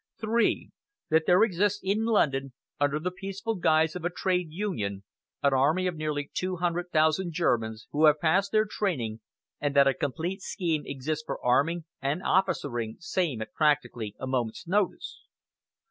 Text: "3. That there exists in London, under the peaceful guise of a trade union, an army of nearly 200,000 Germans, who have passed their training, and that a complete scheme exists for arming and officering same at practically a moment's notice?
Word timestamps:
"3. 0.19 0.71
That 1.11 1.27
there 1.27 1.43
exists 1.43 1.79
in 1.83 2.05
London, 2.05 2.53
under 2.79 2.99
the 2.99 3.11
peaceful 3.11 3.53
guise 3.53 3.95
of 3.95 4.03
a 4.03 4.09
trade 4.09 4.47
union, 4.49 5.03
an 5.43 5.53
army 5.53 5.85
of 5.85 5.95
nearly 5.95 6.31
200,000 6.33 7.31
Germans, 7.31 7.85
who 7.91 8.05
have 8.05 8.19
passed 8.19 8.51
their 8.51 8.65
training, 8.67 9.19
and 9.59 9.75
that 9.75 9.85
a 9.85 9.93
complete 9.93 10.41
scheme 10.41 10.81
exists 10.87 11.23
for 11.23 11.39
arming 11.45 11.85
and 12.01 12.23
officering 12.25 12.97
same 12.99 13.43
at 13.43 13.53
practically 13.53 14.15
a 14.19 14.25
moment's 14.25 14.67
notice? 14.67 15.21